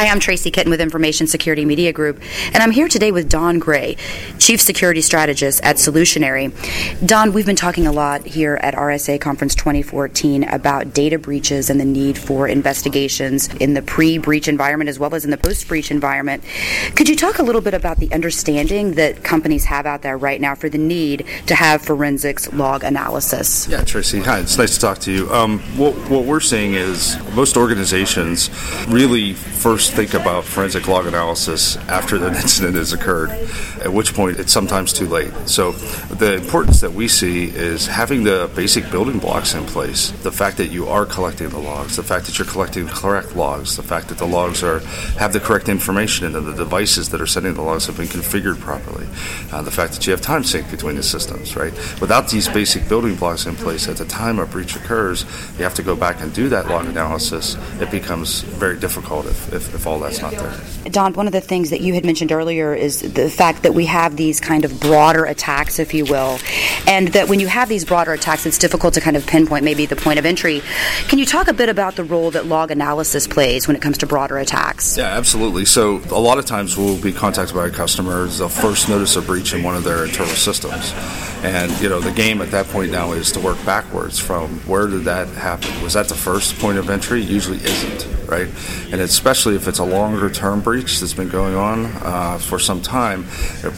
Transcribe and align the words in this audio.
Hi, 0.00 0.08
I'm 0.08 0.18
Tracy 0.18 0.50
Kitten 0.50 0.70
with 0.70 0.80
Information 0.80 1.26
Security 1.26 1.66
Media 1.66 1.92
Group, 1.92 2.22
and 2.54 2.62
I'm 2.62 2.70
here 2.70 2.88
today 2.88 3.12
with 3.12 3.28
Don 3.28 3.58
Gray, 3.58 3.98
Chief 4.38 4.58
Security 4.58 5.02
Strategist 5.02 5.62
at 5.62 5.76
Solutionary. 5.76 6.50
Don, 7.06 7.34
we've 7.34 7.44
been 7.44 7.54
talking 7.54 7.86
a 7.86 7.92
lot 7.92 8.24
here 8.24 8.58
at 8.62 8.72
RSA 8.72 9.20
Conference 9.20 9.54
2014 9.54 10.44
about 10.44 10.94
data 10.94 11.18
breaches 11.18 11.68
and 11.68 11.78
the 11.78 11.84
need 11.84 12.16
for 12.16 12.48
investigations 12.48 13.48
in 13.56 13.74
the 13.74 13.82
pre 13.82 14.16
breach 14.16 14.48
environment 14.48 14.88
as 14.88 14.98
well 14.98 15.14
as 15.14 15.26
in 15.26 15.30
the 15.30 15.36
post 15.36 15.68
breach 15.68 15.90
environment. 15.90 16.44
Could 16.96 17.10
you 17.10 17.14
talk 17.14 17.38
a 17.38 17.42
little 17.42 17.60
bit 17.60 17.74
about 17.74 17.98
the 17.98 18.10
understanding 18.10 18.94
that 18.94 19.22
companies 19.22 19.66
have 19.66 19.84
out 19.84 20.00
there 20.00 20.16
right 20.16 20.40
now 20.40 20.54
for 20.54 20.70
the 20.70 20.78
need 20.78 21.26
to 21.46 21.54
have 21.54 21.82
forensics 21.82 22.50
log 22.54 22.84
analysis? 22.84 23.68
Yeah, 23.68 23.84
Tracy, 23.84 24.20
hi, 24.20 24.40
it's 24.40 24.56
nice 24.56 24.76
to 24.76 24.80
talk 24.80 24.98
to 25.00 25.12
you. 25.12 25.30
Um, 25.30 25.58
what, 25.76 25.94
what 26.08 26.24
we're 26.24 26.40
seeing 26.40 26.72
is 26.72 27.18
most 27.34 27.58
organizations 27.58 28.48
really 28.88 29.34
first 29.34 29.89
think 29.90 30.14
about 30.14 30.44
forensic 30.44 30.86
log 30.86 31.06
analysis 31.06 31.76
after 31.88 32.16
an 32.16 32.34
incident 32.42 32.76
has 32.76 32.92
occurred, 32.92 33.30
at 33.80 33.92
which 33.92 34.14
point 34.14 34.38
it's 34.38 34.52
sometimes 34.52 34.92
too 34.92 35.06
late. 35.06 35.32
So, 35.46 35.72
the 35.72 36.34
importance 36.34 36.80
that 36.80 36.92
we 36.92 37.08
see 37.08 37.48
is 37.48 37.86
having 37.86 38.22
the 38.22 38.50
basic 38.54 38.90
building 38.90 39.18
blocks 39.18 39.54
in 39.54 39.64
place. 39.64 40.10
The 40.22 40.30
fact 40.30 40.58
that 40.58 40.68
you 40.68 40.86
are 40.88 41.04
collecting 41.04 41.48
the 41.48 41.58
logs, 41.58 41.96
the 41.96 42.02
fact 42.02 42.26
that 42.26 42.38
you're 42.38 42.46
collecting 42.46 42.86
correct 42.86 43.34
logs, 43.34 43.76
the 43.76 43.82
fact 43.82 44.08
that 44.08 44.18
the 44.18 44.26
logs 44.26 44.62
are 44.62 44.78
have 45.18 45.32
the 45.32 45.40
correct 45.40 45.68
information 45.68 46.26
and 46.26 46.34
that 46.34 46.42
the 46.42 46.54
devices 46.54 47.08
that 47.10 47.20
are 47.20 47.26
sending 47.26 47.54
the 47.54 47.62
logs 47.62 47.86
have 47.86 47.96
been 47.96 48.06
configured 48.06 48.60
properly, 48.60 49.06
uh, 49.52 49.62
the 49.62 49.70
fact 49.70 49.94
that 49.94 50.06
you 50.06 50.12
have 50.12 50.20
time 50.20 50.44
sync 50.44 50.70
between 50.70 50.96
the 50.96 51.02
systems, 51.02 51.56
right? 51.56 51.72
Without 52.00 52.28
these 52.28 52.48
basic 52.48 52.88
building 52.88 53.16
blocks 53.16 53.46
in 53.46 53.56
place, 53.56 53.88
at 53.88 53.96
the 53.96 54.04
time 54.04 54.38
a 54.38 54.46
breach 54.46 54.76
occurs, 54.76 55.24
you 55.58 55.64
have 55.64 55.74
to 55.74 55.82
go 55.82 55.96
back 55.96 56.20
and 56.20 56.32
do 56.32 56.48
that 56.48 56.68
log 56.68 56.86
analysis. 56.86 57.56
It 57.80 57.90
becomes 57.90 58.42
very 58.42 58.78
difficult 58.78 59.26
if, 59.26 59.52
if 59.52 59.79
if 59.79 59.79
all 59.86 59.98
that's 59.98 60.20
not 60.20 60.32
there. 60.32 60.60
Don, 60.90 61.12
one 61.14 61.26
of 61.26 61.32
the 61.32 61.40
things 61.40 61.70
that 61.70 61.80
you 61.80 61.94
had 61.94 62.04
mentioned 62.04 62.32
earlier 62.32 62.74
is 62.74 63.00
the 63.00 63.28
fact 63.28 63.62
that 63.62 63.74
we 63.74 63.86
have 63.86 64.16
these 64.16 64.40
kind 64.40 64.64
of 64.64 64.80
broader 64.80 65.24
attacks, 65.24 65.78
if 65.78 65.92
you 65.94 66.04
will, 66.04 66.38
and 66.86 67.08
that 67.08 67.28
when 67.28 67.40
you 67.40 67.46
have 67.46 67.68
these 67.68 67.84
broader 67.84 68.12
attacks, 68.12 68.46
it's 68.46 68.58
difficult 68.58 68.94
to 68.94 69.00
kind 69.00 69.16
of 69.16 69.26
pinpoint 69.26 69.64
maybe 69.64 69.86
the 69.86 69.96
point 69.96 70.18
of 70.18 70.26
entry. 70.26 70.62
Can 71.08 71.18
you 71.18 71.26
talk 71.26 71.48
a 71.48 71.52
bit 71.52 71.68
about 71.68 71.96
the 71.96 72.04
role 72.04 72.30
that 72.30 72.46
log 72.46 72.70
analysis 72.70 73.26
plays 73.26 73.66
when 73.66 73.76
it 73.76 73.82
comes 73.82 73.98
to 73.98 74.06
broader 74.06 74.38
attacks? 74.38 74.96
Yeah, 74.96 75.04
absolutely. 75.04 75.64
So 75.64 75.98
a 76.10 76.20
lot 76.20 76.38
of 76.38 76.46
times 76.46 76.76
we'll 76.76 77.00
be 77.00 77.12
contacted 77.12 77.54
by 77.54 77.70
customers. 77.70 78.38
They'll 78.38 78.48
first 78.48 78.88
notice 78.88 79.16
a 79.16 79.22
breach 79.22 79.52
in 79.52 79.62
one 79.62 79.76
of 79.76 79.84
their 79.84 80.04
internal 80.04 80.34
systems, 80.34 80.92
and 81.42 81.70
you 81.80 81.88
know 81.88 82.00
the 82.00 82.12
game 82.12 82.40
at 82.40 82.50
that 82.50 82.66
point 82.66 82.90
now 82.90 83.12
is 83.12 83.32
to 83.32 83.40
work 83.40 83.62
backwards 83.64 84.18
from 84.18 84.60
where 84.60 84.86
did 84.86 85.04
that 85.04 85.28
happen? 85.28 85.82
Was 85.82 85.92
that 85.94 86.08
the 86.08 86.14
first 86.14 86.58
point 86.58 86.78
of 86.78 86.88
entry? 86.90 87.20
Usually 87.20 87.58
isn't 87.58 88.19
right? 88.30 88.48
And 88.92 89.00
especially 89.00 89.56
if 89.56 89.66
it's 89.68 89.80
a 89.80 89.84
longer 89.84 90.30
term 90.30 90.60
breach 90.60 91.00
that's 91.00 91.14
been 91.14 91.28
going 91.28 91.54
on 91.54 91.86
uh, 92.02 92.38
for 92.38 92.58
some 92.58 92.80
time, 92.80 93.26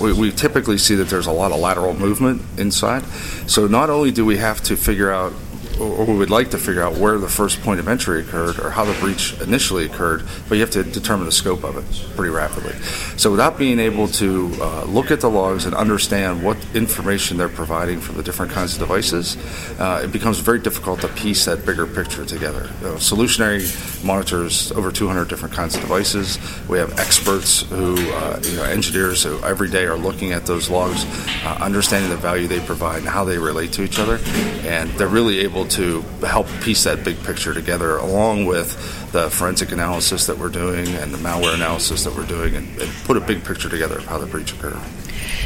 we, 0.00 0.12
we 0.12 0.30
typically 0.30 0.78
see 0.78 0.94
that 0.96 1.08
there's 1.08 1.26
a 1.26 1.32
lot 1.32 1.52
of 1.52 1.58
lateral 1.60 1.94
movement 1.94 2.42
inside. 2.58 3.04
So 3.48 3.66
not 3.66 3.90
only 3.90 4.10
do 4.10 4.24
we 4.24 4.36
have 4.36 4.60
to 4.64 4.76
figure 4.76 5.10
out 5.10 5.32
or 5.80 6.04
we 6.04 6.16
would 6.16 6.30
like 6.30 6.50
to 6.50 6.58
figure 6.58 6.82
out 6.82 6.94
where 6.96 7.18
the 7.18 7.28
first 7.28 7.60
point 7.62 7.80
of 7.80 7.88
entry 7.88 8.20
occurred 8.20 8.58
or 8.58 8.70
how 8.70 8.84
the 8.84 8.98
breach 9.00 9.38
initially 9.40 9.86
occurred, 9.86 10.22
but 10.48 10.56
you 10.56 10.60
have 10.60 10.70
to 10.70 10.82
determine 10.82 11.26
the 11.26 11.32
scope 11.32 11.64
of 11.64 11.76
it 11.76 12.16
pretty 12.16 12.32
rapidly. 12.32 12.72
So, 13.16 13.30
without 13.30 13.58
being 13.58 13.78
able 13.78 14.08
to 14.08 14.52
uh, 14.60 14.84
look 14.84 15.10
at 15.10 15.20
the 15.20 15.30
logs 15.30 15.64
and 15.64 15.74
understand 15.74 16.42
what 16.42 16.56
information 16.74 17.36
they're 17.36 17.48
providing 17.48 18.00
from 18.00 18.16
the 18.16 18.22
different 18.22 18.52
kinds 18.52 18.74
of 18.74 18.80
devices, 18.80 19.36
uh, 19.78 20.02
it 20.04 20.12
becomes 20.12 20.38
very 20.38 20.58
difficult 20.58 21.00
to 21.00 21.08
piece 21.08 21.44
that 21.44 21.64
bigger 21.64 21.86
picture 21.86 22.24
together. 22.24 22.70
You 22.80 22.88
know, 22.88 22.94
Solutionary 22.94 23.62
monitors 24.04 24.72
over 24.72 24.90
200 24.90 25.28
different 25.28 25.54
kinds 25.54 25.74
of 25.74 25.80
devices. 25.80 26.38
We 26.68 26.78
have 26.78 26.98
experts 26.98 27.62
who, 27.62 27.94
uh, 27.94 28.40
you 28.42 28.56
know, 28.56 28.64
engineers 28.64 29.22
who 29.22 29.42
every 29.42 29.68
day 29.68 29.84
are 29.84 29.96
looking 29.96 30.32
at 30.32 30.46
those 30.46 30.70
logs, 30.70 31.04
uh, 31.44 31.58
understanding 31.60 32.10
the 32.10 32.16
value 32.16 32.46
they 32.48 32.60
provide 32.60 32.98
and 32.98 33.08
how 33.08 33.24
they 33.24 33.38
relate 33.38 33.72
to 33.72 33.82
each 33.82 33.98
other, 33.98 34.18
and 34.66 34.90
they're 34.92 35.08
really 35.08 35.40
able 35.40 35.61
able 35.62 35.70
to 35.70 36.00
help 36.26 36.46
piece 36.62 36.84
that 36.84 37.04
big 37.04 37.22
picture 37.24 37.54
together 37.54 37.96
along 37.98 38.46
with 38.46 38.72
the 39.12 39.30
forensic 39.30 39.72
analysis 39.72 40.26
that 40.26 40.36
we're 40.36 40.48
doing 40.48 40.88
and 40.88 41.12
the 41.12 41.18
malware 41.18 41.54
analysis 41.54 42.04
that 42.04 42.14
we're 42.14 42.26
doing 42.26 42.56
and, 42.56 42.80
and 42.80 42.90
put 43.04 43.16
a 43.16 43.20
big 43.20 43.44
picture 43.44 43.68
together 43.68 43.98
of 43.98 44.06
how 44.06 44.18
the 44.18 44.26
breach 44.26 44.52
occurred. 44.52 44.76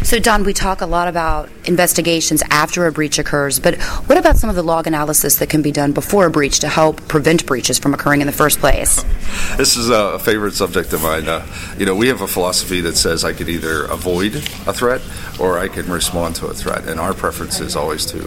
So, 0.02 0.18
Don, 0.18 0.44
we 0.44 0.52
talk 0.52 0.80
a 0.80 0.86
lot 0.86 1.08
about 1.08 1.50
investigations 1.64 2.42
after 2.50 2.86
a 2.86 2.92
breach 2.92 3.18
occurs, 3.18 3.58
but 3.58 3.80
what 4.06 4.16
about 4.16 4.36
some 4.36 4.48
of 4.48 4.56
the 4.56 4.62
log 4.62 4.86
analysis 4.86 5.36
that 5.36 5.48
can 5.48 5.62
be 5.62 5.72
done 5.72 5.92
before 5.92 6.26
a 6.26 6.30
breach 6.30 6.60
to 6.60 6.68
help 6.68 7.06
prevent 7.08 7.44
breaches 7.44 7.78
from 7.78 7.92
occurring 7.92 8.20
in 8.20 8.26
the 8.26 8.32
first 8.32 8.58
place? 8.58 9.04
This 9.56 9.78
is 9.78 9.88
a 9.88 10.18
favorite 10.18 10.52
subject 10.52 10.92
of 10.92 11.02
mine. 11.02 11.26
Uh, 11.26 11.46
you 11.78 11.86
know, 11.86 11.94
we 11.94 12.08
have 12.08 12.20
a 12.20 12.26
philosophy 12.26 12.82
that 12.82 12.94
says 12.94 13.24
I 13.24 13.32
could 13.32 13.48
either 13.48 13.84
avoid 13.86 14.34
a 14.36 14.72
threat 14.74 15.00
or 15.40 15.58
I 15.58 15.68
can 15.68 15.90
respond 15.90 16.36
to 16.36 16.48
a 16.48 16.52
threat, 16.52 16.86
and 16.86 17.00
our 17.00 17.14
preference 17.14 17.58
is 17.60 17.74
always 17.74 18.04
to 18.06 18.18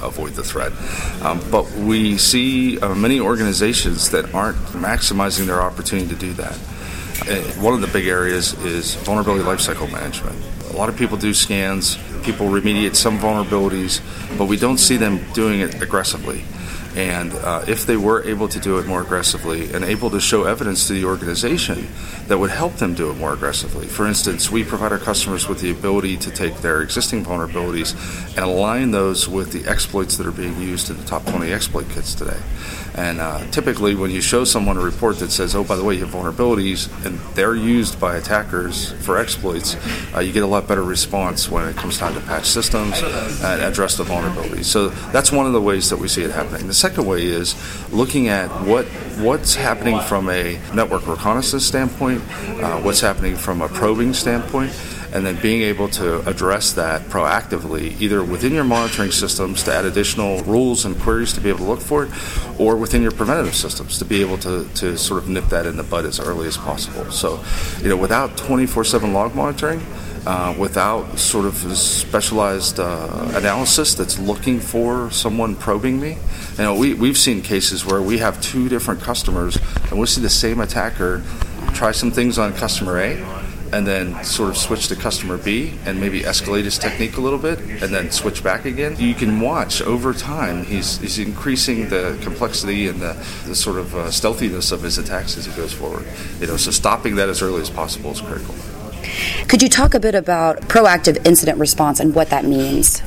avoid 0.00 0.34
the 0.34 0.44
threat. 0.44 0.70
Um, 1.22 1.42
but 1.50 1.68
we 1.72 2.16
see 2.18 2.78
uh, 2.78 2.94
many 2.94 3.18
organizations 3.18 4.10
that 4.10 4.32
aren't 4.32 4.58
maximizing 4.74 5.46
their 5.46 5.60
opportunity 5.60 6.06
to 6.06 6.14
do 6.14 6.32
that. 6.34 6.54
Uh, 7.28 7.42
one 7.60 7.74
of 7.74 7.80
the 7.80 7.88
big 7.88 8.06
areas 8.06 8.52
is 8.64 8.94
vulnerability 8.94 9.42
lifecycle 9.42 9.90
management. 9.90 10.40
A 10.70 10.76
lot 10.76 10.88
of 10.88 10.96
people 10.96 11.16
do 11.16 11.34
scans, 11.34 11.96
people 12.22 12.46
remediate 12.46 12.94
some 12.94 13.18
vulnerabilities, 13.18 14.00
but 14.38 14.44
we 14.44 14.56
don't 14.56 14.78
see 14.78 14.96
them 14.96 15.18
doing 15.32 15.58
it 15.58 15.82
aggressively. 15.82 16.44
And 16.96 17.32
uh, 17.34 17.64
if 17.68 17.84
they 17.84 17.96
were 17.96 18.24
able 18.24 18.48
to 18.48 18.58
do 18.58 18.78
it 18.78 18.86
more 18.86 19.02
aggressively 19.02 19.72
and 19.72 19.84
able 19.84 20.08
to 20.10 20.20
show 20.20 20.44
evidence 20.44 20.86
to 20.86 20.94
the 20.94 21.04
organization 21.04 21.88
that 22.28 22.38
would 22.38 22.50
help 22.50 22.76
them 22.76 22.94
do 22.94 23.10
it 23.10 23.14
more 23.14 23.34
aggressively. 23.34 23.86
For 23.86 24.06
instance, 24.06 24.50
we 24.50 24.64
provide 24.64 24.92
our 24.92 24.98
customers 24.98 25.46
with 25.46 25.60
the 25.60 25.70
ability 25.70 26.16
to 26.18 26.30
take 26.30 26.56
their 26.58 26.80
existing 26.80 27.24
vulnerabilities 27.24 27.94
and 28.30 28.38
align 28.38 28.92
those 28.92 29.28
with 29.28 29.52
the 29.52 29.68
exploits 29.70 30.16
that 30.16 30.26
are 30.26 30.32
being 30.32 30.58
used 30.58 30.90
in 30.90 30.96
the 30.96 31.04
top 31.04 31.24
20 31.26 31.52
exploit 31.52 31.88
kits 31.90 32.14
today. 32.14 32.40
And 32.96 33.20
uh, 33.20 33.46
typically, 33.50 33.94
when 33.94 34.10
you 34.10 34.22
show 34.22 34.44
someone 34.44 34.78
a 34.78 34.80
report 34.80 35.18
that 35.18 35.30
says, 35.30 35.54
oh, 35.54 35.62
by 35.62 35.76
the 35.76 35.84
way, 35.84 35.94
you 35.94 36.06
have 36.06 36.14
vulnerabilities, 36.14 36.88
and 37.04 37.18
they're 37.34 37.54
used 37.54 38.00
by 38.00 38.16
attackers 38.16 38.92
for 39.04 39.18
exploits, 39.18 39.76
uh, 40.14 40.20
you 40.20 40.32
get 40.32 40.42
a 40.42 40.46
lot 40.46 40.66
better 40.66 40.82
response 40.82 41.50
when 41.50 41.68
it 41.68 41.76
comes 41.76 41.98
time 41.98 42.14
to 42.14 42.20
patch 42.20 42.46
systems 42.46 42.98
and 43.02 43.60
address 43.60 43.98
the 43.98 44.04
vulnerabilities. 44.04 44.64
So 44.64 44.88
that's 44.88 45.30
one 45.30 45.44
of 45.44 45.52
the 45.52 45.60
ways 45.60 45.90
that 45.90 45.98
we 45.98 46.08
see 46.08 46.22
it 46.22 46.30
happening. 46.30 46.66
The 46.66 46.74
second 46.88 47.04
way 47.04 47.26
is 47.26 47.56
looking 47.92 48.28
at 48.28 48.48
what 48.64 48.86
what's 49.18 49.56
happening 49.56 49.98
from 50.02 50.28
a 50.28 50.56
network 50.72 51.04
reconnaissance 51.08 51.64
standpoint, 51.64 52.22
uh, 52.62 52.78
what's 52.80 53.00
happening 53.00 53.34
from 53.34 53.60
a 53.60 53.68
probing 53.68 54.14
standpoint 54.14 54.72
and 55.12 55.26
then 55.26 55.40
being 55.40 55.62
able 55.62 55.88
to 55.88 56.20
address 56.28 56.74
that 56.74 57.00
proactively, 57.02 58.00
either 58.00 58.22
within 58.22 58.52
your 58.52 58.62
monitoring 58.62 59.10
systems 59.10 59.64
to 59.64 59.72
add 59.72 59.84
additional 59.84 60.42
rules 60.44 60.84
and 60.84 60.96
queries 61.00 61.32
to 61.32 61.40
be 61.40 61.48
able 61.48 61.60
to 61.60 61.64
look 61.64 61.80
for 61.80 62.04
it, 62.04 62.10
or 62.60 62.76
within 62.76 63.02
your 63.02 63.10
preventative 63.10 63.54
systems 63.54 63.98
to 63.98 64.04
be 64.04 64.20
able 64.20 64.38
to, 64.38 64.68
to 64.74 64.96
sort 64.96 65.22
of 65.22 65.28
nip 65.28 65.46
that 65.46 65.66
in 65.66 65.76
the 65.76 65.82
bud 65.82 66.04
as 66.04 66.20
early 66.20 66.46
as 66.46 66.56
possible. 66.56 67.10
So, 67.10 67.42
you 67.80 67.88
know, 67.88 67.96
without 67.96 68.36
24 68.36 68.84
7 68.84 69.12
log 69.12 69.34
monitoring, 69.34 69.80
uh, 70.26 70.54
without 70.58 71.18
sort 71.18 71.46
of 71.46 71.54
specialized 71.76 72.80
uh, 72.80 73.30
analysis 73.34 73.94
that's 73.94 74.18
looking 74.18 74.58
for 74.58 75.10
someone 75.10 75.54
probing 75.54 76.00
me. 76.00 76.18
You 76.58 76.64
know, 76.64 76.74
we, 76.74 76.94
we've 76.94 77.16
seen 77.16 77.42
cases 77.42 77.86
where 77.86 78.02
we 78.02 78.18
have 78.18 78.40
two 78.40 78.68
different 78.68 79.00
customers 79.00 79.56
and 79.90 79.98
we 80.00 80.06
see 80.06 80.20
the 80.20 80.30
same 80.30 80.60
attacker 80.60 81.22
try 81.74 81.92
some 81.92 82.10
things 82.10 82.38
on 82.38 82.52
customer 82.54 82.98
A 82.98 83.36
and 83.72 83.86
then 83.86 84.22
sort 84.24 84.48
of 84.48 84.56
switch 84.56 84.88
to 84.88 84.96
customer 84.96 85.36
B 85.36 85.74
and 85.84 86.00
maybe 86.00 86.22
escalate 86.22 86.64
his 86.64 86.78
technique 86.78 87.16
a 87.16 87.20
little 87.20 87.38
bit 87.38 87.58
and 87.58 87.94
then 87.94 88.10
switch 88.10 88.42
back 88.42 88.64
again. 88.64 88.96
You 88.98 89.14
can 89.14 89.40
watch 89.40 89.82
over 89.82 90.12
time, 90.12 90.64
he's, 90.64 90.98
he's 90.98 91.18
increasing 91.18 91.88
the 91.88 92.18
complexity 92.22 92.88
and 92.88 93.00
the, 93.00 93.12
the 93.46 93.54
sort 93.54 93.78
of 93.78 93.94
uh, 93.94 94.10
stealthiness 94.10 94.72
of 94.72 94.82
his 94.82 94.98
attacks 94.98 95.36
as 95.36 95.46
he 95.46 95.52
goes 95.52 95.72
forward. 95.72 96.06
You 96.40 96.46
know, 96.46 96.56
so 96.56 96.70
stopping 96.70 97.16
that 97.16 97.28
as 97.28 97.42
early 97.42 97.60
as 97.60 97.70
possible 97.70 98.12
is 98.12 98.20
critical. 98.20 98.54
Could 99.48 99.62
you 99.62 99.68
talk 99.68 99.94
a 99.94 100.00
bit 100.00 100.14
about 100.14 100.60
proactive 100.62 101.24
incident 101.26 101.58
response 101.58 102.00
and 102.00 102.14
what 102.14 102.30
that 102.30 102.44
means? 102.44 103.02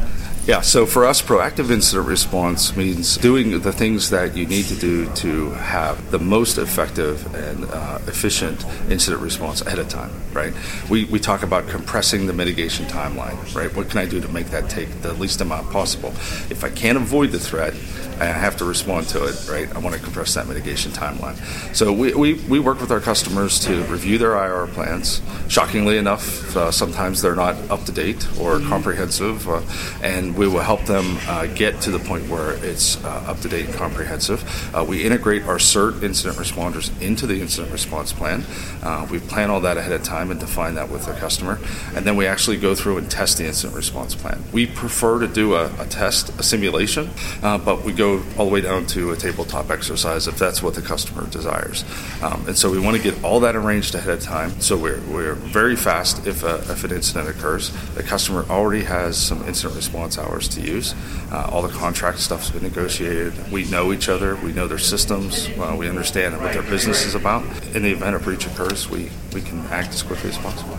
Yeah, 0.49 0.61
so 0.61 0.87
for 0.87 1.05
us, 1.05 1.21
proactive 1.21 1.69
incident 1.69 2.07
response 2.07 2.75
means 2.75 3.17
doing 3.17 3.61
the 3.61 3.71
things 3.71 4.09
that 4.09 4.35
you 4.35 4.47
need 4.47 4.65
to 4.65 4.75
do 4.75 5.07
to 5.21 5.51
have 5.51 6.09
the 6.09 6.17
most 6.17 6.57
effective 6.57 7.23
and 7.35 7.65
uh, 7.65 7.99
efficient 8.07 8.65
incident 8.89 9.21
response 9.21 9.61
ahead 9.61 9.77
of 9.77 9.89
time, 9.89 10.09
right? 10.33 10.51
We, 10.89 11.05
we 11.05 11.19
talk 11.19 11.43
about 11.43 11.67
compressing 11.67 12.25
the 12.25 12.33
mitigation 12.33 12.87
timeline, 12.87 13.37
right? 13.53 13.71
What 13.75 13.91
can 13.91 13.99
I 13.99 14.07
do 14.07 14.19
to 14.21 14.27
make 14.29 14.47
that 14.47 14.71
take 14.71 15.03
the 15.03 15.13
least 15.13 15.39
amount 15.39 15.69
possible? 15.69 16.09
If 16.49 16.63
I 16.63 16.71
can't 16.71 16.97
avoid 16.97 17.29
the 17.29 17.39
threat, 17.39 17.75
I 18.19 18.25
have 18.25 18.57
to 18.57 18.65
respond 18.65 19.07
to 19.09 19.25
it, 19.25 19.47
right? 19.49 19.73
I 19.73 19.79
want 19.79 19.95
to 19.95 20.01
compress 20.01 20.33
that 20.33 20.45
mitigation 20.45 20.91
timeline. 20.91 21.37
So 21.73 21.93
we, 21.93 22.13
we, 22.13 22.33
we 22.33 22.59
work 22.59 22.81
with 22.81 22.91
our 22.91 22.99
customers 22.99 23.59
to 23.61 23.83
review 23.83 24.17
their 24.17 24.33
IR 24.33 24.67
plans. 24.67 25.21
Shockingly 25.47 25.97
enough, 25.97 26.55
uh, 26.57 26.69
sometimes 26.71 27.21
they're 27.21 27.35
not 27.35 27.55
up 27.69 27.85
to 27.85 27.93
date 27.93 28.27
or 28.39 28.55
mm-hmm. 28.55 28.67
comprehensive, 28.67 29.47
uh, 29.47 29.61
and 30.01 30.35
we 30.39 30.47
will 30.47 30.61
help 30.61 30.85
them 30.85 31.17
uh, 31.27 31.47
get 31.47 31.81
to 31.81 31.91
the 31.91 31.99
point 31.99 32.25
where 32.29 32.51
it's 32.63 33.03
uh, 33.03 33.25
up 33.27 33.37
to 33.41 33.49
date 33.49 33.65
and 33.65 33.73
comprehensive. 33.75 34.41
Uh, 34.73 34.85
we 34.87 35.03
integrate 35.03 35.43
our 35.43 35.57
CERT 35.57 36.01
incident 36.01 36.37
responders 36.37 36.89
into 37.01 37.27
the 37.27 37.41
incident 37.41 37.73
response 37.73 38.13
plan. 38.13 38.45
Uh, 38.81 39.05
we 39.11 39.19
plan 39.19 39.49
all 39.49 39.59
that 39.59 39.75
ahead 39.75 39.91
of 39.91 40.01
time 40.01 40.31
and 40.31 40.39
define 40.39 40.75
that 40.75 40.89
with 40.89 41.05
the 41.05 41.11
customer, 41.11 41.59
and 41.93 42.05
then 42.05 42.15
we 42.15 42.25
actually 42.25 42.55
go 42.55 42.73
through 42.73 42.97
and 42.97 43.11
test 43.11 43.37
the 43.37 43.45
incident 43.45 43.75
response 43.75 44.15
plan. 44.15 44.41
We 44.53 44.65
prefer 44.65 45.19
to 45.19 45.27
do 45.27 45.55
a, 45.55 45.65
a 45.77 45.85
test, 45.85 46.29
a 46.39 46.43
simulation, 46.43 47.09
but 47.41 47.83
we 47.83 47.91
go 47.91 48.23
all 48.37 48.45
the 48.45 48.53
way 48.53 48.61
down 48.61 48.85
to 48.87 49.11
a 49.11 49.17
tabletop 49.17 49.69
exercise 49.69 50.25
if 50.25 50.37
that's 50.37 50.63
what 50.63 50.73
the 50.73 50.81
customer 50.81 51.27
desires. 51.27 51.83
Um, 52.21 52.45
and 52.47 52.57
so 52.57 52.71
we 52.71 52.79
want 52.79 52.95
to 52.95 53.03
get 53.03 53.21
all 53.25 53.41
that 53.41 53.57
arranged 53.57 53.93
ahead 53.93 54.13
of 54.13 54.21
time. 54.21 54.61
So 54.61 54.77
we're, 54.77 55.01
we're 55.01 55.35
very 55.35 55.75
fast 55.75 56.25
if, 56.25 56.45
if 56.45 56.85
an 56.85 56.91
incident 56.93 57.27
occurs. 57.27 57.71
The 57.95 58.03
customer 58.03 58.45
already 58.49 58.85
has 58.85 59.17
some 59.17 59.45
incident 59.45 59.75
response 59.75 60.17
to 60.37 60.61
use. 60.61 60.93
Uh, 61.31 61.49
all 61.51 61.61
the 61.61 61.69
contract 61.69 62.19
stuff's 62.19 62.51
been 62.51 62.63
negotiated. 62.63 63.33
We 63.51 63.65
know 63.65 63.91
each 63.91 64.09
other. 64.09 64.35
We 64.37 64.53
know 64.53 64.67
their 64.67 64.77
systems. 64.77 65.49
Well, 65.57 65.77
we 65.77 65.89
understand 65.89 66.39
what 66.39 66.53
their 66.53 66.63
business 66.63 67.05
is 67.05 67.15
about. 67.15 67.43
In 67.75 67.83
the 67.83 67.91
event 67.91 68.15
a 68.15 68.19
breach 68.19 68.45
occurs, 68.45 68.89
we, 68.89 69.09
we 69.33 69.41
can 69.41 69.59
act 69.67 69.89
as 69.89 70.03
quickly 70.03 70.29
as 70.29 70.37
possible. 70.37 70.77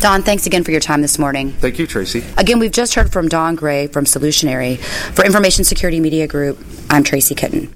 Don, 0.00 0.22
thanks 0.22 0.46
again 0.46 0.64
for 0.64 0.70
your 0.70 0.80
time 0.80 1.02
this 1.02 1.18
morning. 1.18 1.52
Thank 1.52 1.78
you, 1.78 1.86
Tracy. 1.86 2.24
Again, 2.38 2.58
we've 2.58 2.72
just 2.72 2.94
heard 2.94 3.12
from 3.12 3.28
Don 3.28 3.54
Gray 3.54 3.86
from 3.86 4.06
Solutionary. 4.06 4.78
For 5.14 5.24
Information 5.26 5.64
Security 5.64 6.00
Media 6.00 6.26
Group, 6.26 6.58
I'm 6.88 7.04
Tracy 7.04 7.34
Kitten. 7.34 7.68